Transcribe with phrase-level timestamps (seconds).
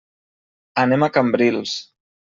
[0.85, 1.79] Anem a Cambrils.